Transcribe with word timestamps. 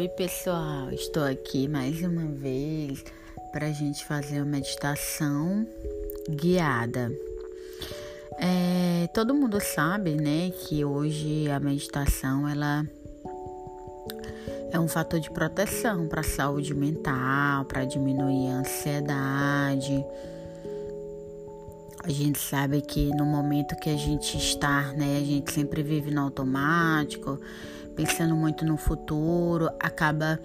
Oi, 0.00 0.08
pessoal, 0.08 0.90
estou 0.92 1.22
aqui 1.24 1.68
mais 1.68 2.02
uma 2.02 2.24
vez 2.24 3.04
para 3.52 3.66
a 3.66 3.70
gente 3.70 4.02
fazer 4.06 4.36
uma 4.36 4.46
meditação 4.46 5.66
guiada. 6.26 7.12
É, 8.38 9.08
todo 9.08 9.34
mundo 9.34 9.60
sabe, 9.60 10.14
né, 10.14 10.52
que 10.52 10.82
hoje 10.86 11.50
a 11.50 11.60
meditação 11.60 12.48
ela 12.48 12.82
é 14.72 14.80
um 14.80 14.88
fator 14.88 15.20
de 15.20 15.30
proteção 15.30 16.08
para 16.08 16.22
a 16.22 16.24
saúde 16.24 16.72
mental, 16.72 17.66
para 17.66 17.84
diminuir 17.84 18.52
a 18.52 18.60
ansiedade. 18.60 20.02
A 22.02 22.10
gente 22.10 22.38
sabe 22.38 22.80
que 22.80 23.14
no 23.14 23.26
momento 23.26 23.76
que 23.76 23.90
a 23.90 23.96
gente 23.98 24.38
está, 24.38 24.94
né, 24.94 25.18
a 25.18 25.24
gente 25.24 25.52
sempre 25.52 25.82
vive 25.82 26.10
no 26.10 26.22
automático 26.22 27.38
pensando 27.94 28.34
muito 28.34 28.64
no 28.64 28.76
futuro, 28.76 29.70
acaba 29.78 30.40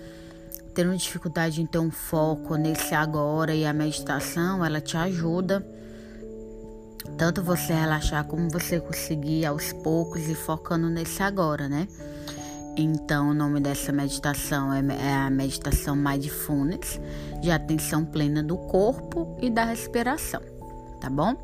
tendo 0.73 0.95
dificuldade 0.98 1.62
em 1.62 1.66
ter 1.66 1.80
um 1.80 1.91
foco 1.91 2.55
nesse 2.55 2.94
agora 2.94 3.55
e 3.55 3.66
a 3.66 3.73
meditação, 3.73 4.63
ela 4.63 4.81
te 4.81 4.98
ajuda 4.98 5.66
tanto 7.17 7.41
você 7.41 7.73
relaxar 7.73 8.26
como 8.26 8.50
você 8.50 8.80
conseguir 8.80 9.45
aos 9.45 9.72
poucos 9.72 10.27
e 10.27 10.36
focando 10.36 10.89
nesse 10.89 11.23
agora, 11.23 11.70
né? 11.70 11.88
Então, 12.77 13.30
o 13.30 13.34
nome 13.34 13.62
dessa 13.62 13.91
meditação 13.94 14.73
é, 14.73 14.80
é 15.00 15.14
a 15.14 15.30
meditação 15.30 15.95
Mindfulness, 15.95 17.00
de 17.41 17.50
atenção 17.50 18.03
plena 18.03 18.44
do 18.44 18.58
corpo 18.58 19.38
e 19.41 19.50
da 19.50 19.64
respiração, 19.64 20.41
tá 21.00 21.09
bom? 21.09 21.36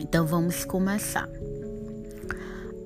Então, 0.00 0.26
vamos 0.26 0.64
começar. 0.64 1.28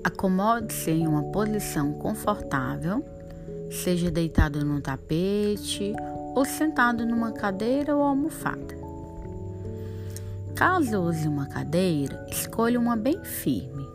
Acomode-se 0.04 0.90
em 0.90 1.06
uma 1.06 1.24
posição 1.24 1.92
confortável, 1.92 3.04
seja 3.70 4.10
deitado 4.10 4.64
no 4.64 4.80
tapete 4.80 5.92
ou 6.34 6.44
sentado 6.44 7.04
numa 7.04 7.32
cadeira 7.32 7.96
ou 7.96 8.02
almofada. 8.02 8.78
Caso 10.54 11.00
use 11.00 11.26
uma 11.28 11.46
cadeira, 11.46 12.26
escolha 12.30 12.80
uma 12.80 12.96
bem 12.96 13.22
firme, 13.24 13.86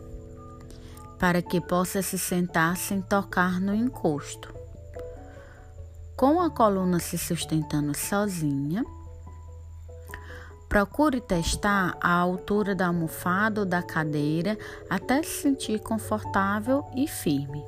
para 1.18 1.42
que 1.42 1.60
possa 1.60 2.00
se 2.00 2.18
sentar 2.18 2.76
sem 2.76 3.02
tocar 3.02 3.60
no 3.60 3.74
encosto. 3.74 4.54
Com 6.16 6.40
a 6.40 6.48
coluna 6.48 7.00
se 7.00 7.18
sustentando 7.18 7.94
sozinha, 7.96 8.84
Procure 10.74 11.20
testar 11.20 11.96
a 12.00 12.10
altura 12.10 12.74
da 12.74 12.88
almofada 12.88 13.60
ou 13.60 13.64
da 13.64 13.80
cadeira 13.80 14.58
até 14.90 15.22
se 15.22 15.42
sentir 15.42 15.78
confortável 15.78 16.84
e 16.96 17.06
firme. 17.06 17.64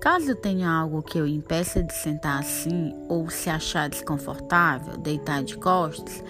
Caso 0.00 0.34
tenha 0.34 0.70
algo 0.70 1.02
que 1.02 1.20
o 1.20 1.26
impeça 1.26 1.82
de 1.82 1.92
sentar 1.92 2.40
assim 2.40 2.94
ou 3.06 3.28
se 3.28 3.50
achar 3.50 3.90
desconfortável, 3.90 4.96
deitar 4.96 5.42
de 5.42 5.58
costas, 5.58 6.24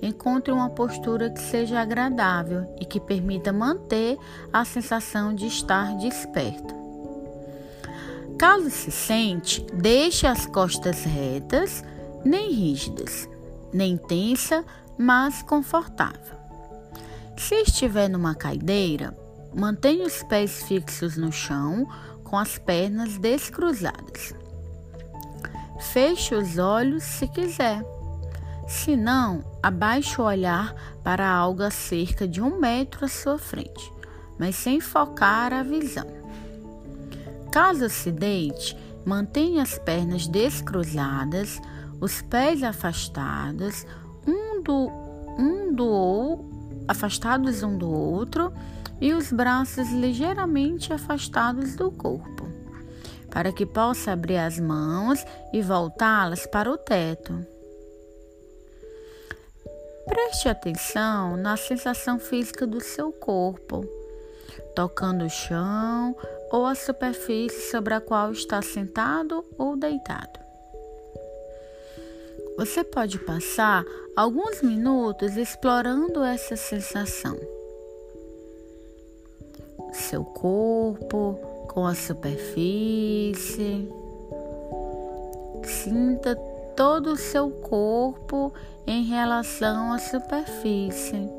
encontre 0.00 0.52
uma 0.52 0.70
postura 0.70 1.28
que 1.28 1.40
seja 1.40 1.80
agradável 1.80 2.72
e 2.80 2.84
que 2.84 3.00
permita 3.00 3.52
manter 3.52 4.16
a 4.52 4.64
sensação 4.64 5.34
de 5.34 5.48
estar 5.48 5.96
desperto. 5.96 6.72
Caso 8.38 8.70
se 8.70 8.92
sente, 8.92 9.66
deixe 9.74 10.28
as 10.28 10.46
costas 10.46 11.02
retas, 11.02 11.82
nem 12.24 12.52
rígidas, 12.52 13.28
nem 13.72 13.96
tensa, 13.96 14.64
mas 15.00 15.40
confortável. 15.40 16.38
Se 17.34 17.54
estiver 17.62 18.06
numa 18.06 18.34
caideira, 18.34 19.16
mantenha 19.54 20.06
os 20.06 20.22
pés 20.24 20.62
fixos 20.64 21.16
no 21.16 21.32
chão 21.32 21.88
com 22.22 22.36
as 22.36 22.58
pernas 22.58 23.16
descruzadas. 23.16 24.34
Feche 25.80 26.34
os 26.34 26.58
olhos 26.58 27.02
se 27.02 27.26
quiser. 27.26 27.82
Se 28.68 28.94
não, 28.94 29.42
abaixe 29.62 30.20
o 30.20 30.24
olhar 30.24 30.74
para 31.02 31.26
algo 31.26 31.62
a 31.62 31.70
cerca 31.70 32.28
de 32.28 32.42
um 32.42 32.60
metro 32.60 33.06
à 33.06 33.08
sua 33.08 33.38
frente, 33.38 33.90
mas 34.38 34.54
sem 34.54 34.82
focar 34.82 35.50
a 35.54 35.62
visão. 35.62 36.06
Caso 37.50 37.88
se 37.88 38.12
deite, 38.12 38.76
mantenha 39.06 39.62
as 39.62 39.78
pernas 39.78 40.26
descruzadas, 40.26 41.58
os 41.98 42.20
pés 42.20 42.62
afastados, 42.62 43.86
um 44.60 44.62
do 44.62 44.92
um 45.38 45.74
do 45.74 46.44
afastados 46.86 47.62
um 47.62 47.78
do 47.78 47.90
outro 47.90 48.52
e 49.00 49.14
os 49.14 49.32
braços 49.32 49.90
ligeiramente 49.90 50.92
afastados 50.92 51.74
do 51.74 51.90
corpo, 51.90 52.46
para 53.30 53.52
que 53.52 53.64
possa 53.64 54.12
abrir 54.12 54.36
as 54.36 54.60
mãos 54.60 55.24
e 55.52 55.62
voltá-las 55.62 56.46
para 56.46 56.70
o 56.70 56.76
teto. 56.76 57.46
Preste 60.06 60.48
atenção 60.48 61.36
na 61.36 61.56
sensação 61.56 62.18
física 62.18 62.66
do 62.66 62.80
seu 62.80 63.12
corpo, 63.12 63.86
tocando 64.74 65.24
o 65.24 65.30
chão 65.30 66.14
ou 66.50 66.66
a 66.66 66.74
superfície 66.74 67.70
sobre 67.70 67.94
a 67.94 68.00
qual 68.00 68.32
está 68.32 68.60
sentado 68.60 69.44
ou 69.56 69.76
deitado. 69.76 70.49
Você 72.60 72.84
pode 72.84 73.18
passar 73.18 73.86
alguns 74.14 74.60
minutos 74.60 75.38
explorando 75.38 76.22
essa 76.22 76.56
sensação. 76.56 77.34
Seu 79.94 80.22
corpo 80.22 81.38
com 81.68 81.86
a 81.86 81.94
superfície. 81.94 83.90
Sinta 85.64 86.36
todo 86.76 87.12
o 87.12 87.16
seu 87.16 87.50
corpo 87.50 88.52
em 88.86 89.04
relação 89.04 89.94
à 89.94 89.98
superfície. 89.98 91.30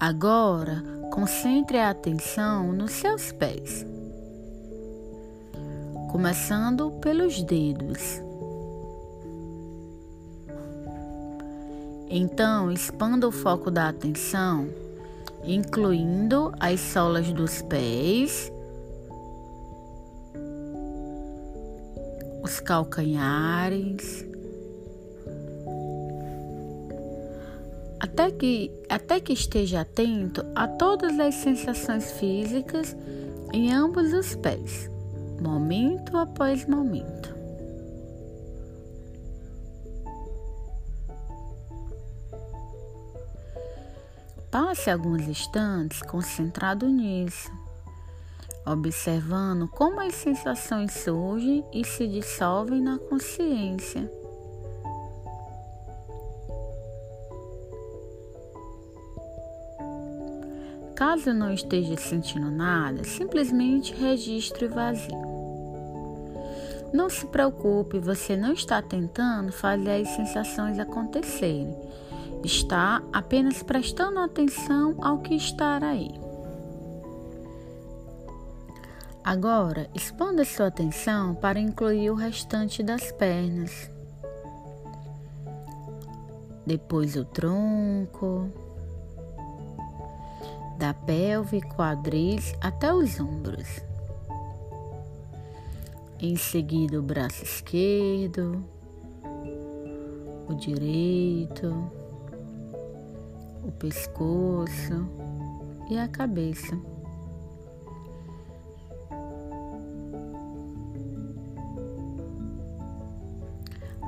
Agora, 0.00 0.82
concentre 1.12 1.78
a 1.78 1.90
atenção 1.90 2.72
nos 2.72 2.90
seus 2.90 3.30
pés 3.30 3.86
começando 6.10 6.90
pelos 7.00 7.40
dedos. 7.40 8.20
Então, 12.08 12.72
expanda 12.72 13.28
o 13.28 13.30
foco 13.30 13.70
da 13.70 13.88
atenção, 13.88 14.68
incluindo 15.44 16.52
as 16.58 16.80
solas 16.80 17.32
dos 17.32 17.62
pés, 17.62 18.52
os 22.42 22.58
calcanhares, 22.58 24.26
até 28.00 28.32
que, 28.32 28.72
até 28.88 29.20
que 29.20 29.32
esteja 29.32 29.82
atento 29.82 30.44
a 30.56 30.66
todas 30.66 31.20
as 31.20 31.36
sensações 31.36 32.10
físicas 32.12 32.96
em 33.52 33.72
ambos 33.72 34.12
os 34.12 34.34
pés 34.34 34.90
momento 35.40 36.16
após 36.16 36.66
momento. 36.66 37.34
Passe 44.50 44.90
alguns 44.90 45.22
instantes 45.28 46.02
concentrado 46.02 46.88
nisso, 46.88 47.50
observando 48.66 49.68
como 49.68 50.00
as 50.00 50.14
sensações 50.14 50.92
surgem 50.92 51.64
e 51.72 51.84
se 51.84 52.08
dissolvem 52.08 52.80
na 52.80 52.98
consciência. 52.98 54.10
Caso 61.00 61.32
não 61.32 61.50
esteja 61.50 61.96
sentindo 61.96 62.50
nada, 62.50 63.04
simplesmente 63.04 63.94
registre 63.94 64.68
vazio. 64.68 65.16
Não 66.92 67.08
se 67.08 67.24
preocupe, 67.24 67.98
você 67.98 68.36
não 68.36 68.52
está 68.52 68.82
tentando 68.82 69.50
fazer 69.50 70.02
as 70.02 70.08
sensações 70.10 70.78
acontecerem. 70.78 71.74
Está 72.44 73.02
apenas 73.14 73.62
prestando 73.62 74.18
atenção 74.18 74.94
ao 75.00 75.20
que 75.20 75.34
está 75.34 75.78
aí. 75.82 76.10
Agora, 79.24 79.88
expanda 79.94 80.44
sua 80.44 80.66
atenção 80.66 81.34
para 81.34 81.58
incluir 81.58 82.10
o 82.10 82.14
restante 82.14 82.82
das 82.82 83.10
pernas. 83.12 83.90
Depois 86.66 87.16
o 87.16 87.24
tronco 87.24 88.52
da 90.80 90.94
pelve, 90.94 91.60
quadris 91.60 92.54
até 92.58 92.90
os 92.90 93.20
ombros. 93.20 93.80
Em 96.18 96.36
seguida, 96.36 96.98
o 96.98 97.02
braço 97.02 97.44
esquerdo, 97.44 98.64
o 100.48 100.54
direito, 100.54 101.68
o 103.62 103.70
pescoço 103.72 105.06
e 105.90 105.98
a 105.98 106.08
cabeça. 106.08 106.74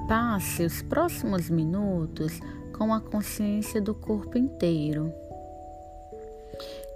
Passe 0.09 0.65
os 0.65 0.81
próximos 0.81 1.51
minutos 1.51 2.41
com 2.73 2.95
a 2.95 3.01
consciência 3.01 3.79
do 3.79 3.95
corpo 3.95 4.39
inteiro. 4.39 5.22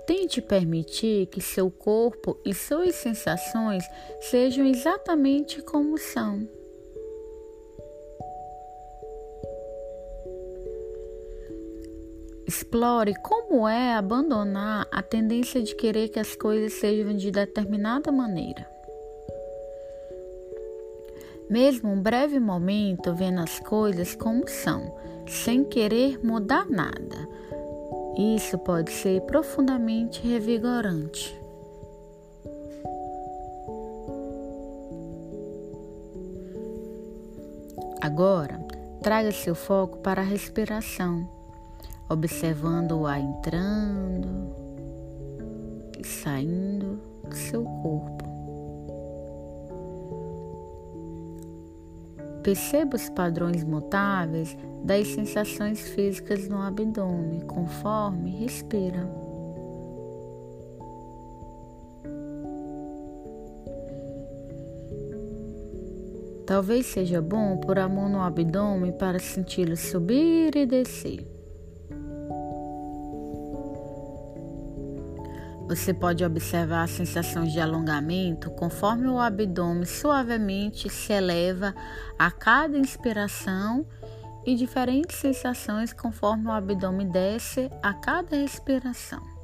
Tente 0.06 0.40
permitir 0.40 1.26
que 1.26 1.40
seu 1.40 1.68
corpo 1.68 2.38
e 2.44 2.54
suas 2.54 2.94
sensações 2.94 3.82
sejam 4.20 4.64
exatamente 4.64 5.60
como 5.60 5.98
são. 5.98 6.48
Explore 12.46 13.12
como 13.22 13.66
é 13.66 13.94
abandonar 13.94 14.86
a 14.92 15.02
tendência 15.02 15.60
de 15.60 15.74
querer 15.74 16.08
que 16.08 16.20
as 16.20 16.36
coisas 16.36 16.74
sejam 16.74 17.16
de 17.16 17.32
determinada 17.32 18.12
maneira. 18.12 18.64
Mesmo 21.50 21.90
um 21.90 22.00
breve 22.00 22.38
momento 22.38 23.12
vendo 23.12 23.40
as 23.40 23.58
coisas 23.58 24.14
como 24.14 24.48
são, 24.48 24.96
sem 25.26 25.64
querer 25.64 26.24
mudar 26.24 26.68
nada. 26.68 27.28
Isso 28.16 28.58
pode 28.58 28.90
ser 28.92 29.20
profundamente 29.22 30.26
revigorante. 30.26 31.38
Agora, 38.00 38.58
traga 39.02 39.32
seu 39.32 39.54
foco 39.54 39.98
para 39.98 40.22
a 40.22 40.24
respiração 40.24 41.36
observando 42.08 42.92
o 42.92 43.06
ar 43.06 43.20
entrando 43.20 44.54
e 45.98 46.04
saindo 46.04 47.00
do 47.28 47.34
seu 47.34 47.64
corpo. 47.64 48.15
Perceba 52.46 52.94
os 52.94 53.08
padrões 53.08 53.64
mutáveis 53.64 54.56
das 54.84 55.08
sensações 55.08 55.80
físicas 55.88 56.48
no 56.48 56.62
abdômen 56.62 57.40
conforme 57.40 58.30
respira. 58.30 59.04
Talvez 66.46 66.86
seja 66.86 67.20
bom 67.20 67.56
pôr 67.56 67.80
a 67.80 67.88
mão 67.88 68.08
no 68.08 68.20
abdômen 68.20 68.92
para 68.92 69.18
senti-lo 69.18 69.76
subir 69.76 70.54
e 70.54 70.64
descer. 70.64 71.35
Você 75.68 75.92
pode 75.92 76.24
observar 76.24 76.88
sensações 76.88 77.52
de 77.52 77.60
alongamento 77.60 78.50
conforme 78.50 79.08
o 79.08 79.18
abdômen 79.18 79.84
suavemente 79.84 80.88
se 80.88 81.12
eleva 81.12 81.74
a 82.16 82.30
cada 82.30 82.78
inspiração 82.78 83.84
e 84.44 84.54
diferentes 84.54 85.16
sensações 85.16 85.92
conforme 85.92 86.46
o 86.46 86.52
abdômen 86.52 87.08
desce 87.08 87.68
a 87.82 87.92
cada 87.92 88.36
respiração. 88.36 89.35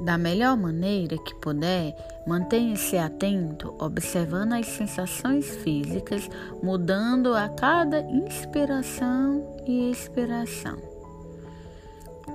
Da 0.00 0.16
melhor 0.16 0.56
maneira 0.56 1.18
que 1.18 1.34
puder, 1.34 1.94
mantenha-se 2.26 2.96
atento, 2.96 3.74
observando 3.80 4.52
as 4.52 4.66
sensações 4.66 5.56
físicas, 5.56 6.28
mudando 6.62 7.34
a 7.34 7.48
cada 7.48 8.00
inspiração 8.00 9.56
e 9.66 9.90
expiração, 9.90 10.78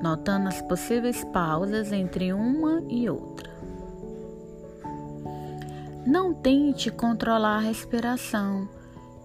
notando 0.02 0.50
as 0.50 0.62
possíveis 0.62 1.24
pausas 1.26 1.92
entre 1.94 2.34
uma 2.34 2.84
e 2.90 3.10
outra. 3.10 3.50
Não 6.06 6.34
tente 6.34 6.92
controlar 6.92 7.58
a 7.58 7.62
respiração, 7.62 8.68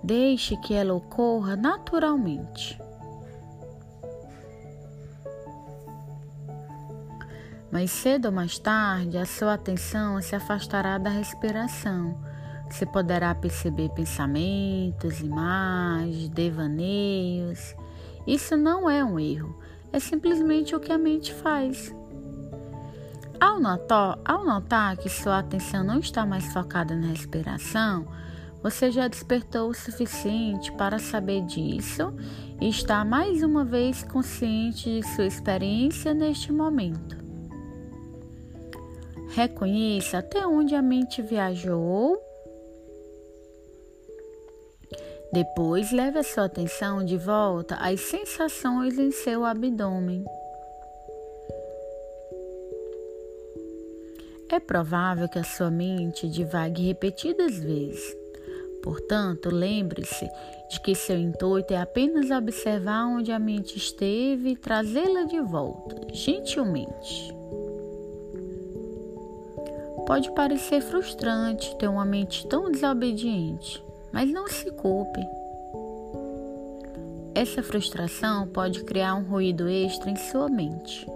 deixe 0.03 0.57
que 0.59 0.75
ela 0.75 0.95
ocorra 0.95 1.57
naturalmente. 1.57 2.79
Mais 7.71 7.91
cedo 7.91 8.27
ou 8.27 8.33
mais 8.33 8.59
tarde, 8.59 9.19
a 9.19 9.27
sua 9.27 9.55
atenção 9.55 10.21
se 10.23 10.35
afastará 10.35 10.97
da 10.97 11.11
respiração. 11.11 12.19
Você 12.71 12.87
poderá 12.87 13.35
perceber 13.35 13.91
pensamentos, 13.91 15.21
imagens, 15.21 16.29
devaneios. 16.31 17.75
Isso 18.27 18.57
não 18.57 18.89
é 18.89 19.05
um 19.05 19.19
erro, 19.21 19.59
é 19.93 20.01
simplesmente 20.01 20.75
o 20.75 20.81
que 20.81 20.93
a 20.93 20.99
mente 20.99 21.33
faz. 21.35 21.95
Ao 23.41 23.61
notar, 23.61 24.19
ao 24.25 24.45
notar 24.45 24.97
que 24.97 25.09
sua 25.09 25.39
atenção 25.39 25.85
não 25.85 26.01
está 26.01 26.27
mais 26.27 26.53
focada 26.53 26.97
na 26.97 27.09
respiração, 27.09 28.07
você 28.63 28.91
já 28.91 29.07
despertou 29.07 29.71
o 29.71 29.75
suficiente 29.75 30.73
para 30.73 30.99
saber 30.99 31.43
disso 31.43 32.13
e 32.61 32.69
está 32.69 33.05
mais 33.05 33.43
uma 33.43 33.65
vez 33.65 34.03
consciente 34.03 35.01
de 35.01 35.07
sua 35.15 35.27
experiência 35.27 36.13
neste 36.13 36.51
momento. 36.53 37.18
Reconheça 39.39 40.19
até 40.19 40.45
onde 40.45 40.75
a 40.75 40.83
mente 40.83 41.23
viajou. 41.23 42.21
Depois, 45.33 45.93
leve 45.93 46.19
a 46.19 46.25
sua 46.25 46.47
atenção 46.47 47.05
de 47.05 47.17
volta 47.17 47.77
às 47.77 48.01
sensações 48.01 48.99
em 48.99 49.13
seu 49.13 49.45
abdômen. 49.45 50.25
É 54.51 54.59
provável 54.59 55.29
que 55.29 55.39
a 55.39 55.45
sua 55.45 55.71
mente 55.71 56.29
divague 56.29 56.89
repetidas 56.89 57.59
vezes. 57.59 58.17
Portanto, 58.83 59.51
lembre-se 59.51 60.29
de 60.69 60.81
que 60.81 60.97
seu 60.97 61.17
intuito 61.17 61.73
é 61.73 61.77
apenas 61.77 62.33
observar 62.33 63.07
onde 63.07 63.31
a 63.31 63.39
mente 63.39 63.77
esteve 63.77 64.49
e 64.49 64.57
trazê-la 64.57 65.23
de 65.23 65.41
volta, 65.41 66.13
gentilmente. 66.13 67.39
Pode 70.09 70.31
parecer 70.31 70.81
frustrante 70.81 71.77
ter 71.77 71.87
uma 71.87 72.03
mente 72.03 72.47
tão 72.47 72.73
desobediente, 72.73 73.85
mas 74.11 74.33
não 74.33 74.49
se 74.49 74.71
culpe. 74.71 75.21
Essa 77.35 77.63
frustração 77.63 78.49
pode 78.49 78.85
criar 78.85 79.17
um 79.17 79.25
ruído 79.25 79.69
extra 79.69 80.09
em 80.09 80.17
sua 80.17 80.49
mente. 80.49 81.07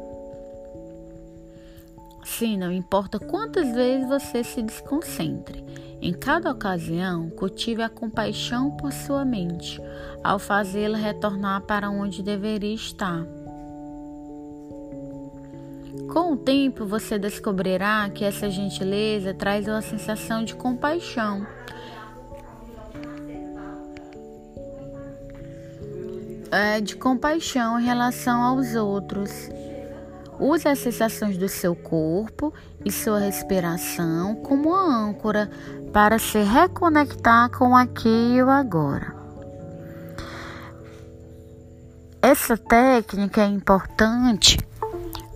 Sim, 2.22 2.58
não 2.58 2.70
importa 2.70 3.18
quantas 3.18 3.74
vezes 3.74 4.06
você 4.06 4.44
se 4.44 4.60
desconcentre, 4.60 5.64
em 6.02 6.12
cada 6.12 6.50
ocasião 6.50 7.30
cultive 7.30 7.80
a 7.80 7.88
compaixão 7.88 8.72
por 8.72 8.92
sua 8.92 9.24
mente, 9.24 9.80
ao 10.22 10.38
fazê-la 10.38 10.98
retornar 10.98 11.62
para 11.62 11.88
onde 11.88 12.22
deveria 12.22 12.74
estar. 12.74 13.26
Com 16.12 16.34
o 16.34 16.36
tempo, 16.36 16.84
você 16.84 17.18
descobrirá 17.18 18.06
que 18.10 18.22
essa 18.22 18.50
gentileza 18.50 19.32
traz 19.32 19.66
uma 19.66 19.80
sensação 19.80 20.44
de 20.44 20.54
compaixão. 20.54 21.46
É, 26.50 26.82
de 26.82 26.96
compaixão 26.96 27.80
em 27.80 27.84
relação 27.84 28.42
aos 28.42 28.74
outros. 28.74 29.48
Use 30.38 30.68
as 30.68 30.80
sensações 30.80 31.38
do 31.38 31.48
seu 31.48 31.74
corpo 31.74 32.52
e 32.84 32.92
sua 32.92 33.18
respiração 33.18 34.34
como 34.34 34.74
âncora 34.74 35.50
para 35.94 36.18
se 36.18 36.42
reconectar 36.42 37.48
com 37.56 37.74
aqui 37.74 38.34
e 38.34 38.42
o 38.42 38.50
agora. 38.50 39.16
Essa 42.20 42.58
técnica 42.58 43.40
é 43.40 43.46
importante 43.46 44.58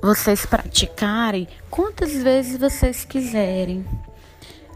vocês 0.06 0.46
praticarem 0.46 1.48
quantas 1.68 2.12
vezes 2.12 2.56
vocês 2.56 3.04
quiserem. 3.04 3.84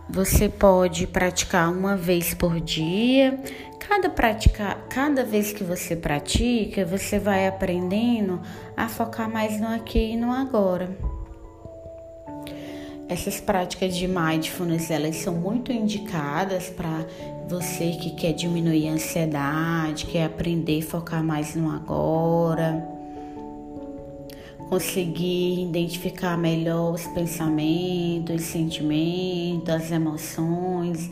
Você 0.08 0.48
pode 0.48 1.06
praticar 1.06 1.70
uma 1.70 1.96
vez 1.96 2.34
por 2.34 2.58
dia. 2.60 3.38
Cada 3.78 4.10
praticar, 4.10 4.88
cada 4.88 5.22
vez 5.22 5.52
que 5.52 5.62
você 5.62 5.94
pratica, 5.94 6.84
você 6.84 7.20
vai 7.20 7.46
aprendendo 7.46 8.40
a 8.76 8.88
focar 8.88 9.30
mais 9.30 9.60
no 9.60 9.68
aqui 9.68 10.14
e 10.14 10.16
no 10.16 10.32
agora. 10.32 10.98
Essas 13.08 13.40
práticas 13.40 13.94
de 13.94 14.08
mindfulness, 14.08 14.90
elas 14.90 15.14
são 15.14 15.34
muito 15.34 15.70
indicadas 15.70 16.70
para 16.70 17.06
você 17.48 17.92
que 17.92 18.16
quer 18.16 18.32
diminuir 18.32 18.88
a 18.88 18.94
ansiedade, 18.94 20.06
quer 20.06 20.24
aprender 20.24 20.80
a 20.80 20.86
focar 20.86 21.22
mais 21.22 21.54
no 21.54 21.70
agora 21.70 22.98
conseguir 24.70 25.64
identificar 25.64 26.38
melhor 26.38 26.94
os 26.94 27.04
pensamentos, 27.08 28.36
os 28.36 28.42
sentimentos, 28.42 29.68
as 29.68 29.90
emoções. 29.90 31.10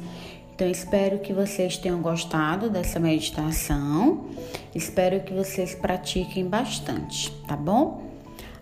Então, 0.54 0.70
espero 0.70 1.18
que 1.18 1.32
vocês 1.32 1.76
tenham 1.76 2.00
gostado 2.00 2.70
dessa 2.70 3.00
meditação. 3.00 4.26
Espero 4.72 5.20
que 5.20 5.34
vocês 5.34 5.74
pratiquem 5.74 6.46
bastante, 6.46 7.32
tá 7.48 7.56
bom? 7.56 8.06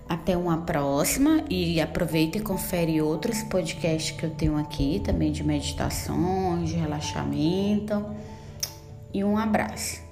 Até 0.09 0.35
uma 0.35 0.59
próxima 0.63 1.45
e 1.51 1.79
aproveita 1.79 2.39
e 2.39 2.41
confere 2.41 3.03
outros 3.03 3.43
podcasts 3.43 4.17
que 4.17 4.25
eu 4.25 4.31
tenho 4.31 4.57
aqui 4.57 5.03
também 5.05 5.31
de 5.31 5.45
meditações, 5.45 6.71
de 6.71 6.77
relaxamento. 6.77 8.03
E 9.13 9.23
um 9.23 9.37
abraço. 9.37 10.06